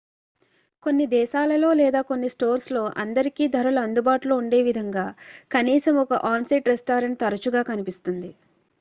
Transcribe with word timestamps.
కొన్ని 0.83 1.05
దేశాలలో 1.11 1.69
లేదా 1.73 2.01
కొన్ని 2.01 2.29
స్టోర్స్లో 2.29 2.83
అందరికీ 3.03 3.47
ధరలు 3.47 3.79
అందుబాటులో 3.79 4.35
ఉండే 4.37 4.61
విధంగా 4.61 5.05
కనీసం 5.51 5.97
ఒక 5.97 6.21
ఆన్-సైట్ 6.31 6.69
రెస్టారెంట్ 6.69 7.21
తరచుగా 7.21 7.63
కనిపిస్తుంది 7.63 8.31